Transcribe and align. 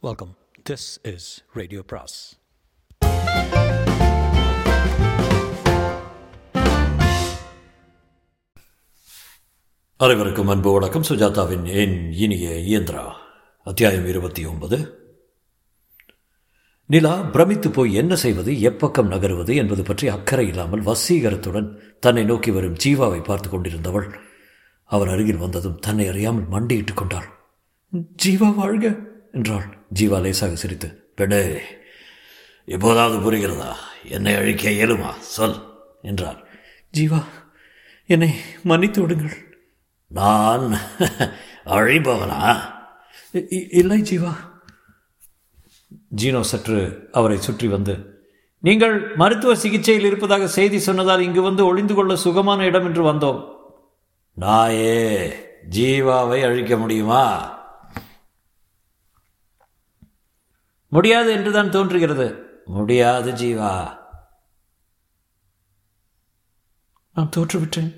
Welcome 0.00 0.36
this 0.70 1.14
is 1.14 1.44
radio 1.52 1.82
பிராஸ் 1.82 2.38
அனைவருக்கும் 9.96 10.48
அன்பு 10.48 10.72
வணக்கம். 10.72 11.02
சுஜாதாவின் 11.02 11.64
என் 11.64 12.12
இனிய 12.12 12.50
இயந்திரா. 12.50 13.12
அத்தியாயம் 13.64 14.06
இருபத்தி 14.06 14.46
ஒன்பது. 14.46 14.98
நிலா 16.86 17.22
பிரமித்து 17.22 17.70
போய் 17.70 17.94
என்ன 17.94 18.16
செய்வது 18.16 18.52
எப்பக்கம் 18.52 19.06
நகருவது 19.06 19.56
என்பது 19.56 19.82
பற்றி 19.82 20.08
அக்கறை 20.08 20.48
இல்லாமல் 20.48 20.82
வசீகரத்துடன் 20.82 21.76
தன்னை 22.00 22.24
நோக்கி 22.24 22.50
வரும் 22.50 22.76
ஜீவாவை 22.84 23.24
பார்த்து 23.24 23.48
கொண்டிருந்தவள். 23.48 24.14
அவர் 24.84 25.08
அருகில் 25.08 25.36
வந்ததும் 25.36 25.78
தன்னை 25.78 26.08
அறியாமல் 26.08 26.48
மண்டியிட்டுக் 26.48 26.96
கொண்டாள். 26.96 27.26
ஜீவா 28.26 28.54
வாழ்க 28.54 28.96
என்றாள். 29.32 29.77
ஜீவா 29.90 30.18
லேசாக 30.24 30.56
சிரித்து 30.62 30.88
பெடே 31.18 31.42
இப்போதாவது 32.68 33.16
புரிகிறதா? 33.24 33.70
என்னை 34.14 34.32
அழிக்க 34.40 34.64
இயலுமா? 34.70 35.10
சொல் 35.34 35.56
என்றார் 36.10 36.40
ஜீவா 36.94 37.20
என்னை 38.08 38.30
மன்னித்து 38.70 39.00
விடுங்கள். 39.02 39.36
நான் 40.10 40.66
அழிப்பவனா 41.76 42.40
இல்லை 43.80 43.98
ஜீவா. 44.10 44.34
ஜீனோ 46.20 46.40
சற்று 46.50 46.78
அவரை 47.18 47.38
சுற்றி 47.46 47.66
வந்து 47.74 47.94
நீங்கள் 48.64 48.96
மருத்துவ 49.20 49.52
சிகிச்சையில் 49.64 50.08
இருப்பதாக 50.08 50.46
செய்தி 50.56 50.78
சொன்னதால் 50.86 51.26
இங்கு 51.26 51.42
வந்து 51.48 51.62
ஒளிந்து 51.70 51.94
கொள்ள 51.94 52.12
சுகமான 52.24 52.64
இடம் 52.70 52.86
என்று 52.88 53.02
வந்தோம். 53.10 53.40
நாயே 54.36 54.96
ஜீவாவை 55.76 56.40
அழிக்க 56.48 56.76
முடியுமா? 56.76 57.24
முடியாது 60.88 61.32
என்றுதான் 61.32 61.70
தோன்றுகிறது. 61.70 62.42
முடியாது 62.64 63.32
ஜீவா. 63.32 63.98
நான் 67.14 67.30
தோற்றுவிட்டேன். 67.36 67.96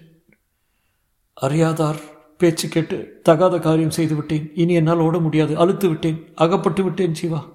அறியாதார் 1.41 2.01
பேச்சு 2.39 2.69
கேட்டு 2.69 3.21
தகாத 3.23 3.59
காரியம் 3.59 3.91
செய்து 3.91 4.15
விட்டேன் 4.15 4.53
இனி 4.55 4.73
என்னால் 4.73 4.99
ஓட 4.99 5.19
முடியாது. 5.19 5.59
அழுத்து 5.59 5.89
விட்டேன் 5.89 6.33
அகப்பட்டு 6.35 6.83
விட்டேன் 6.83 7.15
ஜீவா. 7.23 7.53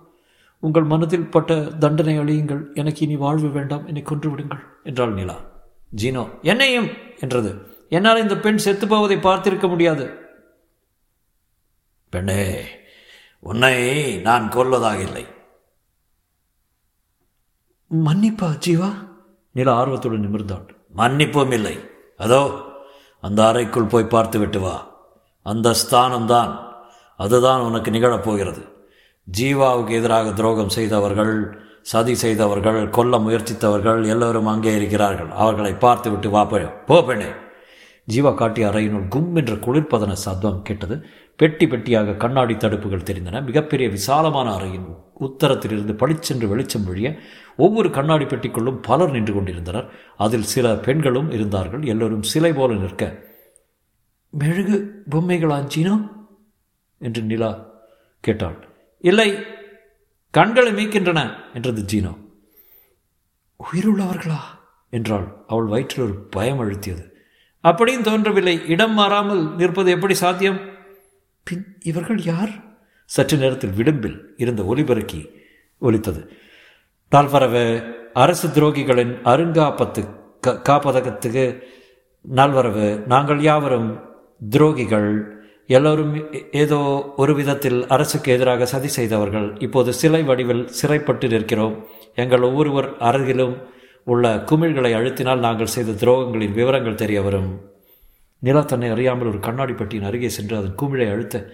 உங்கள் 0.60 0.84
மனதில் 0.84 1.30
பட்ட 1.30 1.64
தண்டனை 1.64 2.20
அழியுங்கள். 2.20 2.74
எனக்கு 2.74 3.02
இனி 3.02 3.16
வாழ்வு 3.16 3.50
வேண்டாம். 3.50 3.86
என்னை 3.86 4.02
கொன்று 4.02 4.30
விடுங்கள் 4.30 4.64
என்றாள் 4.84 5.14
நிலா. 5.14 5.42
ஜீனோ 5.96 6.42
என்னையும் 6.42 6.88
என்றது. 7.20 7.74
என்னால் 7.90 8.22
இந்த 8.22 8.38
பெண் 8.38 8.58
செத்து 8.58 8.88
போவதை 8.88 9.18
பார்த்திருக்க 9.18 9.68
முடியாது. 9.68 10.18
பெண்ணே 12.10 12.66
உன்னை 13.50 13.76
நான் 14.28 14.46
கொல்வதாக 14.56 15.00
இல்லை. 15.08 15.26
மன்னிப்பா 17.92 18.48
ஜீவா. 18.66 18.90
நிலா 19.56 19.74
ஆர்வத்துடன் 19.82 20.24
நிமிர்ந்தாள் 20.26 20.70
மன்னிப்பும் 21.02 21.54
இல்லை. 21.58 21.76
அதோ 22.18 22.42
அந்த 23.24 23.40
அறைக்குள் 23.48 23.92
போய் 23.94 24.14
பார்த்து 24.14 24.40
விட்டு 24.40 24.60
வா. 24.60 24.76
அந்த 25.46 25.68
ஸ்தானம்தான். 25.82 26.54
அதுதான் 27.20 27.62
உனக்கு 27.62 27.92
நிகழப்போகிறது. 27.92 28.64
ஜீவாவுக்கு 29.28 29.94
எதிராக 30.00 30.34
துரோகம் 30.40 30.76
செய்தவர்கள் 30.78 31.34
சதி 31.92 32.16
செய்தவர்கள் 32.16 32.80
கொல்ல 32.98 33.16
முயற்சித்தவர்கள் 33.20 34.02
எல்லோரும் 34.14 34.52
அங்கே 34.54 34.74
இருக்கிறார்கள். 34.80 35.32
அவர்களை 35.44 35.74
பார்த்து 35.86 36.10
விட்டு 36.12 36.30
வா 36.30 36.44
போ 36.90 36.98
பெண்ணே. 37.10 37.30
ஜீவா 38.14 38.36
காட்டிய 38.36 38.68
அறையினுள் 38.68 39.08
கும் 39.08 39.36
என்ற 39.36 39.54
குளிர்பதன 39.54 40.12
சத்தம் 40.12 40.62
கேட்டது. 40.62 41.06
பெட்டி 41.36 41.66
பெட்டியாக 41.66 42.18
கண்ணாடி 42.18 42.54
தடுப்புகள் 42.54 43.04
தெரிந்தன. 43.04 43.46
மிகப்பெரிய 43.46 43.90
விசாலமான 43.90 44.56
அறையின் 44.56 44.96
உத்தரத்திலிருந்து 45.20 45.94
பளிச்சென்று 45.94 46.48
வெளிச்சம் 46.48 46.84
வழிய 46.84 47.20
ஒவ்வொரு 47.58 47.92
கண்ணாடி 47.92 48.26
பெட்டிக்குள்ளும் 48.26 48.80
பலர் 48.82 49.12
நின்று 49.12 49.34
கொண்டிருந்தனர். 49.34 49.90
அதில் 50.18 50.44
சில 50.44 50.76
பெண்களும் 50.76 51.32
இருந்தார்கள். 51.32 51.84
எல்லோரும் 51.84 52.24
சிலை 52.24 52.54
போல 52.54 52.74
நிற்க 52.74 53.24
மெழுகு 54.30 55.04
பொம்மைகளா 55.10 55.68
ஜீனோ? 55.76 56.12
என்று 56.98 57.22
நிலா 57.22 57.66
கேட்டாள். 58.20 58.68
இல்லை 59.00 59.38
கண்களை 60.32 60.74
மீக்கின்றன 60.74 61.32
என்றது 61.54 61.86
ஜீனோ. 61.94 62.18
உயிருள்ளவர்களா? 63.58 64.40
என்றாள். 64.90 65.44
அவள் 65.48 65.66
வயிற்றில் 65.66 66.04
ஒரு 66.04 66.14
பயம் 66.14 66.60
அழுத்தியது. 66.60 67.15
அப்படியும் 67.70 68.08
தோன்றவில்லை. 68.08 68.56
இடம் 68.68 68.96
மாறாமல் 69.00 69.44
நிற்பது 69.56 69.90
எப்படி 69.92 70.16
சாத்தியம்? 70.24 70.60
பின் 71.48 71.66
இவர்கள் 71.84 72.22
யார்? 72.32 72.54
சற்று 73.10 73.36
நேரத்தில் 73.38 73.78
விளிம்பில் 73.80 74.18
இருந்த 74.38 74.62
ஒலிபெருக்கி 74.64 75.22
ஒலித்தது. 75.80 76.22
நால்வரவு 77.12 77.64
அரசு 78.14 78.48
துரோகிகளின் 78.48 79.14
அருங்காப்பத்து 79.32 80.02
காப்பதகத்துக்கு 80.70 81.46
நால்வரவு 82.36 82.88
நாங்கள் 83.06 83.42
யாவரும் 83.42 83.90
துரோகிகள். 84.50 85.10
எல்லோரும் 85.68 86.14
ஏதோ 86.52 86.80
ஒரு 87.18 87.34
விதத்தில் 87.36 87.80
அரசுக்கு 87.88 88.30
எதிராக 88.32 88.66
சதி 88.66 88.90
செய்தவர்கள். 88.98 89.48
இப்போது 89.60 89.94
சிலை 90.00 90.22
வடிவில் 90.24 90.64
சிறைப்பட்டு 90.80 91.28
நிற்கிறோம். 91.28 91.76
எங்கள் 92.16 92.48
ஒவ்வொருவர் 92.50 92.90
அருகிலும் 93.10 93.56
உள்ள 94.06 94.36
குமிழ்களை 94.50 94.92
அழுத்தினால் 94.98 95.46
நாங்கள் 95.46 95.74
செய்த 95.76 95.92
துரோகங்களின் 95.92 96.58
விவரங்கள் 96.58 97.02
தெரிய 97.04 97.22
வரும் 97.22 97.50
நிலா 98.40 98.62
தன்னை 98.62 98.90
அறியாமல் 98.90 99.28
ஒரு 99.28 99.40
கண்ணாடி 99.40 99.74
பெட்டியின் 99.74 100.06
அருகே 100.06 100.30
சென்று 100.30 100.58
அதன் 100.58 100.76
குமிழை 100.76 101.08
அழுத்த 101.10 101.54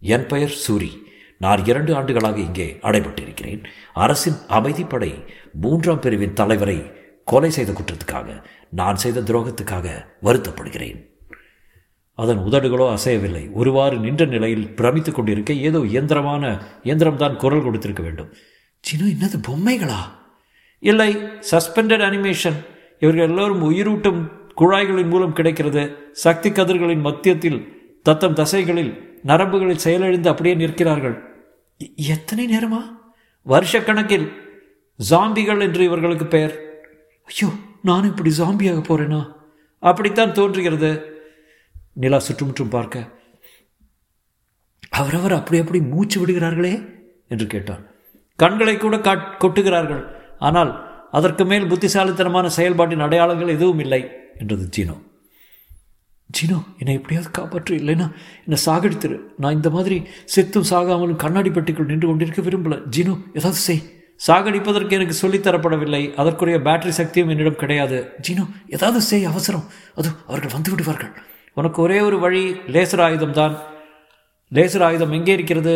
என் 0.00 0.26
பெயர் 0.26 0.54
சூரி. 0.68 0.90
நான் 1.38 1.64
இரண்டு 1.64 1.94
ஆண்டுகளாக 1.94 2.38
இங்கே 2.38 2.78
அடைபட்டிருக்கிறேன். 2.82 3.62
அரசின் 3.92 4.38
அமைதிப்படை 4.48 5.10
மூன்றாம் 5.52 6.00
பிரிவின் 6.00 6.32
தலைவரை 6.32 6.90
கொலை 7.24 7.50
செய்த 7.50 7.72
குற்றத்துக்காக 7.72 8.42
நான் 8.70 8.96
செய்த 8.96 9.20
துரோகத்துக்காக 9.20 9.88
வருத்தப்படுகிறேன். 10.22 10.98
அதன் 12.14 12.38
உதடுகளோ 12.38 12.86
அசையவில்லை. 12.96 13.52
ஒருவாறு 13.52 13.98
நின்ற 13.98 14.24
நிலையில் 14.24 14.68
பிரமித்துக் 14.74 15.14
கொண்டிருக்க 15.14 15.52
ஏதோ 15.52 15.78
இயந்திரமான 15.78 16.62
இயந்திரம்தான் 16.84 17.36
குரல் 17.36 17.62
கொடுத்திருக்க 17.62 18.02
வேண்டும். 18.02 18.32
சின்ன 18.80 19.10
என்னது 19.14 19.38
பொம்மைகளா? 19.48 20.00
இல்லை 20.78 21.14
சஸ்பெண்டட் 21.50 22.02
அனிமேஷன் 22.02 22.66
இவர்கள் 23.00 23.28
எல்லோரும் 23.28 23.70
உயிரூட்டும் 23.70 24.30
குழாய்களின் 24.56 25.08
மூலம் 25.08 25.32
கிடைக்கிறது. 25.32 26.08
சக்தி 26.12 26.50
கதிர்களின் 26.50 27.00
மத்தியத்தில் 27.00 27.82
தத்தம் 28.02 28.34
தசைகளில் 28.34 29.18
நரம்புகளில் 29.24 29.76
செயலிழந்து 29.76 30.28
அப்படியே 30.28 30.54
நிற்கிறார்கள். 30.54 31.22
எத்தனை 31.96 32.56
நேரமா? 32.56 32.96
வருஷக்கணக்கில். 33.46 34.32
ஜாம்பிகள் 35.10 35.60
என்று 35.60 35.84
இவர்களுக்கு 35.84 36.26
பெயர். 36.26 36.58
ஐயோ 37.24 37.52
நான் 37.82 38.04
இப்படி 38.04 38.34
ஜாம்பியாக 38.38 38.74
போறேனா? 38.74 39.32
அப்படித்தான் 39.78 40.32
தோன்றுகிறது. 40.32 41.20
நிலா 41.92 42.18
சுற்றுமுற்றும் 42.18 42.68
பார்க்க. 42.68 43.08
அவரவர் 44.90 45.32
அப்படி 45.32 45.58
அப்படி 45.58 45.80
மூச்சு 45.80 46.26
விடுகிறார்களே? 46.26 46.88
என்று 47.28 47.46
கேட்டான். 47.46 47.86
கண்களை 48.36 48.76
கூட 48.76 48.96
கொட்டுகிறார்கள். 48.96 50.16
ஆனால் 50.46 50.70
அதற்கு 51.18 51.44
மேல் 51.50 51.68
புத்திசாலித்தனமான 51.72 52.46
செயல்பாட்டின் 52.56 53.04
அடையாளங்கள் 53.06 53.54
எதுவும் 53.56 53.82
இல்லை 53.84 54.02
என்றது 54.40 54.64
ஜீனோ. 54.76 54.96
ஜீனோ 56.30 56.58
என்னை 56.80 56.94
எப்படியாவது 56.98 57.30
காப்பாற்று 57.38 57.74
இல்லைன்னா 57.80 58.06
என்னை 58.44 58.58
சாகடித்துரு. 58.64 59.16
நான் 59.42 59.56
இந்த 59.58 59.70
மாதிரி 59.76 59.96
செத்தும் 60.34 60.66
சாகாமலும் 60.70 61.22
கண்ணாடி 61.22 61.50
பெட்டிக்குள் 61.56 61.90
நின்று 61.90 62.08
கொண்டிருக்க 62.08 62.42
விரும்பல. 62.48 62.76
ஜீனோ 62.96 63.14
ஏதாவது 63.38 63.60
செய். 63.68 63.80
சாகடிப்பதற்கு 64.26 64.96
எனக்கு 64.98 65.16
சொல்லித்தரப்படவில்லை 65.22 66.02
அதற்குரிய 66.20 66.58
பேட்டரி 66.66 66.92
சக்தியும் 67.00 67.30
என்னிடம் 67.34 67.60
கிடையாது. 67.62 67.98
ஜீனோ 68.26 68.44
ஏதாவது 68.76 69.00
செய் 69.10 69.30
அவசரம். 69.32 69.66
அது 69.98 70.10
அவர்கள் 70.30 70.54
வந்து 70.56 70.72
விடுவார்கள். 70.74 71.12
உனக்கு 71.56 71.78
ஒரே 71.86 71.98
ஒரு 72.08 72.16
வழி 72.24 72.42
லேசர் 72.74 73.02
ஆயுதம் 73.06 73.36
தான் 73.40 73.54
லேசர் 74.52 74.84
ஆயுதம் 74.88 75.14
எங்கே 75.18 75.32
இருக்கிறது? 75.38 75.74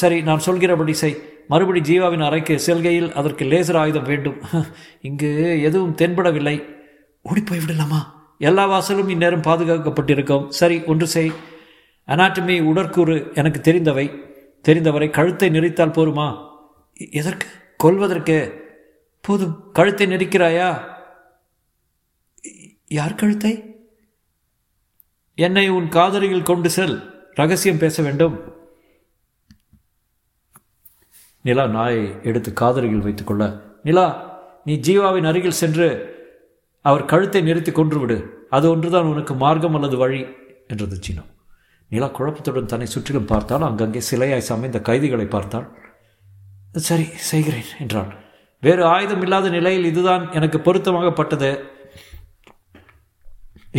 சரி 0.00 0.18
நான் 0.28 0.44
சொல்கிறபடி 0.46 0.94
செய். 1.02 1.16
மறுபடி 1.48 1.80
ஜீவாவின் 1.80 2.24
அறைக்கு 2.24 2.60
செல்கையில் 2.60 3.12
அதற்கு 3.12 3.44
லேசர் 3.44 3.76
ஆயுதம் 3.76 4.02
வேண்டும். 4.02 4.36
இங்கு 5.00 5.62
எதுவும் 5.62 5.96
தென்படவில்லை. 5.96 6.64
ஓடிப்போய் 7.22 7.60
விடலாமா 7.60 8.20
எல்லா 8.38 8.68
வாசலும் 8.68 9.08
இந்நேரம் 9.08 9.40
பாதுகாக்கப்பட்டிருக்கும். 9.40 10.48
சரி 10.48 10.84
ஒன்று 10.84 11.06
செய். 11.06 11.32
அனாட்டமி 12.06 12.62
உடற்கூறு 12.62 13.34
எனக்கு 13.34 13.72
தெரிந்தவை. 13.72 14.30
தெரிந்தவரை 14.62 15.10
கழுத்தை 15.10 15.50
நெறித்தால் 15.50 15.90
போருமா? 15.90 16.48
எதற்கு? 16.92 17.46
கொல்வதற்கு. 17.76 18.60
போதும் 19.20 19.70
கழுத்தை 19.72 20.06
நெரிக்கிறாயா? 20.06 20.82
யார் 22.86 23.14
கழுத்தை? 23.14 23.76
என்னை 25.34 25.68
உன் 25.68 25.88
காதலியில் 25.88 26.42
கொண்டு 26.42 26.70
செல். 26.70 27.10
ரகசியம் 27.34 27.78
பேச 27.78 28.02
வேண்டும். 28.02 28.61
நிலா 31.44 31.64
நாயை 31.76 32.02
எடுத்து 32.28 32.50
காதலியில் 32.60 33.04
வைத்துக்கொள்ள 33.06 33.44
நிலா 33.86 34.06
நீ 34.66 34.74
ஜீவாவின் 34.86 35.28
அருகில் 35.30 35.60
சென்று 35.60 35.88
அவர் 36.84 37.08
கழுத்தை 37.12 37.40
நிறுத்தி 37.42 37.72
கொன்றுவிடு. 37.72 38.16
அது 38.56 38.66
ஒன்றுதான் 38.70 39.10
உனக்கு 39.12 39.34
மார்க்கம் 39.34 39.76
அல்லது 39.78 39.96
வழி 39.96 40.20
என்றது 40.72 40.96
சீனோ 41.04 41.24
நிலா 41.90 42.08
குழப்பத்துடன் 42.16 42.70
தன்னை 42.72 42.86
சுற்றிலும் 42.86 43.30
பார்த்தால் 43.32 43.66
அங்கங்கே 43.68 44.00
சிலையாய் 44.10 44.48
சமைந்த 44.50 44.78
கைதிகளை 44.88 45.26
பார்த்தாள். 45.26 45.66
சரி 46.88 47.06
செய்கிறேன் 47.30 47.70
என்றாள். 47.82 48.10
வேறு 48.62 48.82
ஆயுதம் 48.84 49.22
இல்லாத 49.24 49.46
நிலையில் 49.48 49.88
இதுதான் 49.90 50.24
எனக்கு 50.38 50.58
பொருத்தமாகப்பட்டது. 50.66 51.50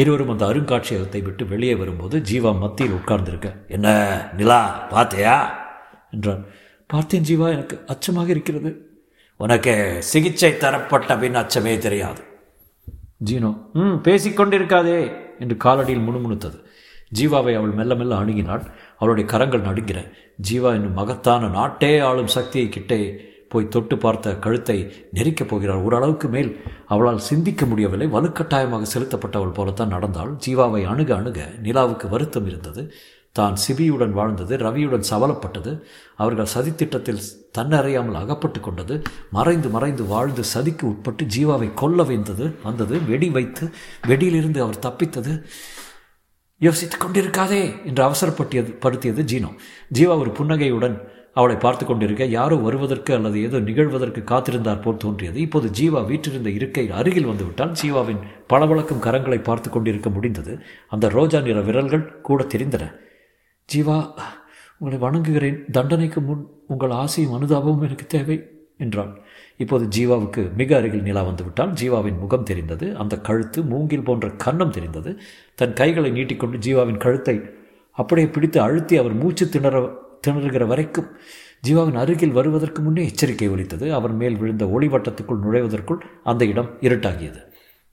இருவரும் 0.01 0.31
அந்த 0.33 0.43
அருங்காட்சியகத்தை 0.51 1.21
விட்டு 1.23 1.43
வெளியே 1.45 1.75
வரும்போது 1.75 2.15
ஜீவா 2.29 2.51
மத்தியில் 2.59 2.97
உட்கார்ந்திருக்க 2.99 3.49
என்ன 3.67 3.87
நிலா 4.37 4.59
பார்த்தியா? 4.91 5.35
என்றான். 6.15 6.43
பார்த்தேன் 6.93 7.27
ஜீவா 7.29 7.47
எனக்கு 7.55 7.75
அச்சமாக 7.87 8.29
இருக்கிறது. 8.35 8.71
உனக்கு 9.39 9.73
சிகிச்சை 10.11 10.51
தரப்பட்ட 10.57 11.17
பின் 11.21 11.39
அச்சமே 11.41 11.73
தெரியாது. 11.77 12.21
ஜீனோ 13.29 13.49
ம் 13.73 13.97
பேசிக்கொண்டிருக்காதே 14.07 14.99
என்று 15.39 15.55
காலடியில் 15.63 16.05
முணுமுணுத்தது. 16.07 16.57
ஜீவாவை 17.19 17.53
அவள் 17.59 17.77
மெல்ல 17.79 17.93
மெல்ல 17.95 18.13
அணுகினாள். 18.21 18.63
அவளுடைய 18.97 19.25
கரங்கள் 19.29 19.67
நடுங்கின. 19.67 19.99
ஜீவா 20.49 20.69
என்னும் 20.77 20.97
மகத்தான 20.99 21.49
நாட்டே 21.57 21.91
ஆளும் 21.99 22.33
சக்தியை 22.35 22.67
கிட்டே 22.69 22.99
போய் 23.51 23.67
தொட்டு 23.67 23.95
பார்த்த 23.97 24.35
கழுத்தை 24.45 24.77
நெரிக்கப் 25.13 25.47
போகிறாள். 25.47 25.81
ஓரளவுக்கு 25.87 26.27
மேல் 26.27 26.51
அவளால் 26.85 27.25
சிந்திக்க 27.29 27.65
முடியவில்லை. 27.65 28.07
வலுக்கட்டாயமாக 28.07 28.85
செலுத்தப்பட்டவள் 28.93 29.57
போலத்தான் 29.59 29.93
நடந்தாள். 29.95 30.31
ஜீவாவை 30.45 30.83
அணுக 30.93 31.11
அணுக 31.15 31.39
நிலாவுக்கு 31.63 32.07
வருத்தம் 32.09 32.47
இருந்தது. 32.47 32.83
தான் 33.39 33.55
சிபியுடன் 33.61 34.11
வாழ்ந்தது 34.17 34.53
ரவியுடன் 34.63 35.05
சவலப்பட்டது. 35.09 35.71
அவர்கள் 36.23 36.49
சதித்திட்டத்தில் 36.53 37.21
தன்னறியாமல் 37.57 38.17
அகப்பட்டு 38.19 38.59
கொண்டது. 38.59 38.95
மறைந்து 39.37 39.69
மறைந்து 39.75 40.03
வாழ்ந்து 40.11 40.43
சதிக்கு 40.51 40.83
உட்பட்டு 40.89 41.23
ஜீவாவை 41.35 41.69
கொல்ல 41.81 42.03
வைந்தது 42.09 42.45
வந்தது 42.63 42.95
வெடி 43.09 43.29
வைத்து 43.37 43.65
வெடியிலிருந்து 44.09 44.59
அவர் 44.65 44.83
தப்பித்தது. 44.85 45.31
யோசித்துக் 46.61 47.03
கொண்டிருக்காதே 47.03 47.61
என்று 47.89 48.01
அவசரப்பட்டியது 48.07 48.71
படுத்தியது 48.83 49.23
ஜீனோ. 49.31 49.49
ஜீவா 49.99 50.17
ஒரு 50.23 50.31
புன்னகையுடன் 50.39 50.97
அவளை 51.39 51.55
பார்த்து 51.63 51.83
கொண்டிருக்க 51.85 52.23
யாரோ 52.35 52.55
வருவதற்கு 52.65 53.11
அல்லது 53.17 53.37
ஏதோ 53.47 53.59
நிகழ்வதற்கு 53.69 54.21
காத்திருந்தார் 54.31 54.83
போல் 54.83 55.01
தோன்றியது. 55.05 55.37
இப்போது 55.45 55.69
ஜீவா 55.79 56.01
வீற்றிருந்த 56.11 56.49
இருக்கை 56.57 56.85
அருகில் 56.99 57.29
வந்துவிட்டால் 57.31 57.73
ஜீவாவின் 57.81 58.21
பளபளக்கும் 58.47 59.03
கரங்களை 59.07 59.39
பார்த்து 59.49 59.69
கொண்டிருக்க 59.69 60.09
முடிந்தது. 60.09 60.55
அந்த 60.89 61.09
ரோஜா 61.17 61.41
நிற 61.49 61.61
விரல்கள் 61.69 62.05
கூட 62.29 62.43
தெரிந்தன. 62.43 62.85
ஜீவா 63.69 63.97
உங்களை 64.77 64.97
வணங்குகிறேன். 65.03 65.59
தண்டனைக்கு 65.75 66.19
முன் 66.21 66.41
உங்கள் 66.67 66.93
ஆசையும் 67.01 67.35
அனுதாபமும் 67.37 67.85
எனக்கு 67.87 68.05
தேவை 68.05 68.37
என்றான் 68.77 69.11
இப்போது 69.57 69.85
ஜீவாவுக்கு 69.95 70.41
மிக 70.59 70.75
அருகில் 70.77 71.05
நிலா 71.07 71.21
வந்துவிட்டால் 71.21 71.73
ஜீவாவின் 71.81 72.19
முகம் 72.23 72.47
தெரிந்தது 72.49 72.85
அந்த 73.01 73.15
கழுத்து 73.27 73.59
மூங்கில் 73.63 74.05
போன்ற 74.07 74.27
கன்னம் 74.43 74.73
தெரிந்தது. 74.77 75.11
தன் 75.59 75.73
கைகளை 75.73 76.09
நீட்டிக்கொண்டு 76.11 76.57
ஜீவாவின் 76.57 77.03
கழுத்தை 77.05 77.35
அப்படியே 77.97 78.27
பிடித்து 78.27 78.59
அழுத்தி 78.61 78.97
அவர் 78.97 79.15
மூச்சு 79.21 79.45
திணற 79.49 79.77
திணறுகிற 80.27 80.65
வரைக்கும் 80.71 81.09
ஜீவாவின் 81.67 81.99
அருகில் 82.03 82.35
வருவதற்கு 82.37 82.79
முன்னே 82.81 83.03
எச்சரிக்கை 83.11 83.47
ஒலித்தது. 83.49 83.85
அவர் 83.93 84.13
மேல் 84.21 84.39
விழுந்த 84.41 84.65
ஒளிவட்டத்துக்குள் 84.75 85.43
நுழைவதற்குள் 85.45 86.01
அந்த 86.23 86.43
இடம் 86.45 86.69
இருட்டாகியது. 86.87 87.39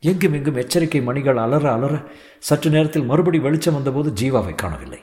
எங்கும் 0.02 0.34
எங்கும் 0.38 0.61
எச்சரிக்கை 0.62 1.00
மணிகள் 1.08 1.37
அலற 1.37 1.64
அலற 1.76 1.94
சற்று 2.49 2.69
நேரத்தில் 2.70 3.08
மறுபடி 3.12 3.38
வெளிச்சம் 3.38 3.76
வந்தபோது 3.78 4.11
ஜீவாவை 4.20 4.55
காணவில்லை. 4.55 5.00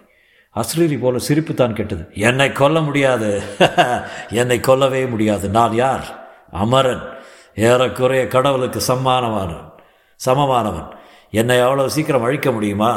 அஸ்ரீரி 0.57 0.99
போல 0.99 1.19
சிரிப்பு 1.19 1.53
தான் 1.53 1.75
கேட்டது. 1.75 2.07
என்னை 2.13 2.51
கொல்ல 2.51 2.81
முடியாது. 2.81 3.41
என்னை 4.29 4.59
கொல்லவே 4.59 5.09
முடியாது. 5.09 5.49
நான் 5.49 5.73
யார்? 5.73 6.29
அமரன். 6.51 7.01
ஏறக்குறைய 7.55 8.27
கடவுளுக்கு 8.27 8.81
சம்மானமானவன் 8.87 9.71
சமமானவன். 10.25 10.95
என்னை 11.31 11.59
அவ்வளவு 11.59 11.89
சீக்கிரம் 11.89 12.23
அழிக்க 12.23 12.51
முடியுமா? 12.51 12.91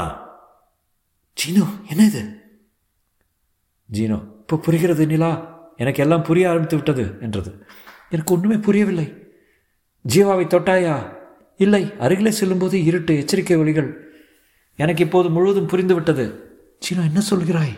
ஜீனோ 1.37 1.67
என்ன 1.89 2.05
இது 2.05 2.23
ஜீனோ 3.93 4.19
இப்போ 4.41 4.57
புரிகிறது 4.57 5.07
நிலா? 5.07 5.59
எனக்கு 5.77 6.03
எல்லாம் 6.03 6.23
புரிய 6.23 6.49
ஆரம்பித்து 6.49 6.77
விட்டது 6.77 7.17
என்றது. 7.21 7.67
எனக்கு 8.11 8.35
ஒன்றுமே 8.35 8.57
புரியவில்லை. 8.57 9.15
ஜீவாவை 10.15 10.45
தொட்டாயா? 10.47 11.17
இல்லை. 11.57 11.93
அருகிலே 11.99 12.31
செல்லும்போது 12.31 12.85
இருட்டு 12.85 13.17
எச்சரிக்கை 13.17 13.57
ஒளிகள் 13.57 14.09
எனக்கு 14.77 15.05
இப்போது 15.05 15.31
முழுவதும் 15.31 15.69
புரிந்துவிட்டது 15.69 16.49
ஜீனோ 16.83 17.03
என்ன 17.09 17.21
சொல்கிறாய்? 17.31 17.73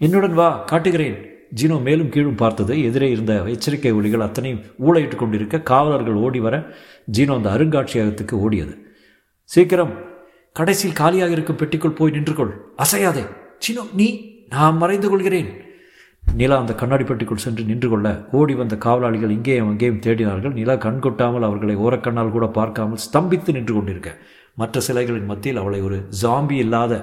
என்னுடன் 0.00 0.34
வா 0.38 0.46
காட்டுகிறேன். 0.70 1.18
ஜீனோ 1.58 1.76
மேலும் 1.86 2.10
கீழும் 2.14 2.38
பார்த்தது. 2.40 2.74
எதிரே 2.88 3.08
இருந்த 3.10 3.32
எச்சரிக்கை 3.52 3.92
ஒளிகள் 3.98 4.24
அத்தனையும் 4.26 4.62
ஊழையிட்டு 4.86 5.16
கொண்டிருக்க 5.20 5.60
காவலர்கள் 5.70 6.18
ஓடி 6.24 6.40
வர 6.46 6.56
ஜீனோ 7.16 7.34
அந்த 7.38 7.48
அருங்காட்சியகத்துக்கு 7.56 8.36
ஓடியது. 8.44 8.74
சீக்கிரம் 9.50 9.92
கடைசியில் 10.56 10.98
காலியாக 11.00 11.36
இருக்கும் 11.36 11.60
பெட்டிக்குள் 11.60 11.98
போய் 11.98 12.14
நின்று 12.16 12.34
கொள் 12.34 12.52
அசையாதே. 12.84 13.24
ஜீனோ 13.64 13.84
நீ 14.00 14.08
நான் 14.56 14.80
மறைந்து 14.82 15.08
கொள்கிறேன். 15.12 15.50
நிலா 16.40 16.56
அந்த 16.62 16.72
கண்ணாடி 16.80 17.04
பெட்டிக்குள் 17.06 17.44
சென்று 17.44 17.62
நின்று 17.70 17.88
கொள்ள 17.92 18.08
ஓடி 18.38 18.54
வந்த 18.60 18.74
காவலாளிகள் 18.84 19.34
இங்கேயும் 19.36 19.70
அங்கேயும் 19.70 20.04
தேடினார்கள். 20.06 20.56
நிலா 20.58 20.74
கண் 20.84 21.02
கொட்டாமல் 21.04 21.46
அவர்களை 21.48 21.76
ஓரக்கண்ணால் 21.84 22.36
கூட 22.36 22.46
பார்க்காமல் 22.58 23.02
ஸ்தம்பித்து 23.06 23.52
நின்று 23.56 23.74
கொண்டிருக்க 23.74 24.10
மற்ற 24.60 24.80
சிலைகளின் 24.86 25.30
மத்தியில் 25.30 25.60
அவளை 25.60 25.80
ஒரு 25.88 25.98
ஜாம்பி 26.22 26.56
இல்லாத 26.64 26.94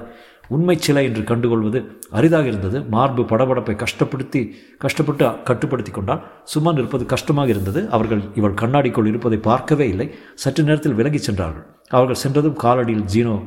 உண்மை 0.50 0.78
சிலை 0.78 1.04
என்று 1.06 1.24
கண்டுகொள்வது 1.24 1.80
அரிதாக 2.10 2.48
இருந்தது. 2.48 2.84
மார்பு 2.84 3.24
படபடப்பை 3.24 3.76
கஷ்டப்படுத்தி 3.76 4.54
கஷ்டப்பட்டு 4.78 5.44
கட்டுப்படுத்தி 5.44 5.92
கொண்டால் 5.92 6.24
சும்மா 6.44 6.72
நிற்பது 6.72 7.06
கஷ்டமாக 7.06 7.50
இருந்தது. 7.50 7.90
அவர்கள் 7.90 8.22
இவள் 8.36 8.54
கண்ணாடிக்குள் 8.54 9.06
இருப்பதை 9.06 9.38
பார்க்கவே 9.38 9.88
இல்லை. 9.88 10.16
சற்று 10.34 10.64
நேரத்தில் 10.64 10.94
விலகிச் 10.94 11.22
சென்றார்கள். 11.22 11.66
அவர்கள் 11.88 12.16
சென்றதும் 12.16 12.58
காலடியில் 12.64 13.06
ஜீனோ 13.14 13.46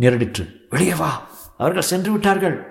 நேரடிற்று 0.00 0.48
வெளியே 0.70 0.94
வா 0.94 1.28
அவர்கள் 1.58 1.82
சென்று 1.82 2.12
விட்டார்கள். 2.12 2.66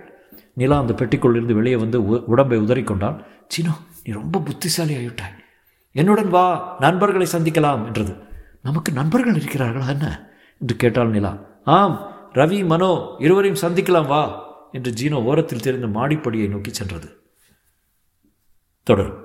நிலா 0.53 0.79
அந்த 0.79 0.93
பெட்டிக்குள் 0.93 1.31
இருந்து 1.31 1.53
வெளியே 1.53 1.75
வந்து 1.75 2.25
உடம்பை 2.25 2.59
உதறிக்கொண்டால் 2.59 3.23
சீனோ 3.47 3.73
நீ 4.03 4.13
ரொம்ப 4.13 4.39
புத்திசாலி 4.39 4.95
ஆகிவிட்டாய். 4.95 5.35
என்னுடன் 5.91 6.29
வா 6.29 6.75
நண்பர்களை 6.79 7.27
சந்திக்கலாம் 7.31 7.85
என்றது. 7.85 8.15
நமக்கு 8.61 8.91
நண்பர்கள் 8.91 9.33
இருக்கிறார்களா 9.33 9.87
என்ன? 9.87 10.29
என்று 10.61 10.75
கேட்டாள் 10.75 11.09
நிலா. 11.09 11.37
ஆம் 11.63 12.14
ரவி 12.35 12.65
மனோ 12.65 13.15
இருவரையும் 13.19 13.69
சந்திக்கலாம் 13.69 14.07
வா 14.07 14.23
என்று 14.71 14.91
ஜீனோ 14.91 15.23
ஓரத்தில் 15.23 15.59
தெரிந்த 15.59 15.87
மாடிப்படியை 15.87 16.47
நோக்கி 16.47 16.73
சென்றது. 16.73 17.17
தொடரும். 18.83 19.24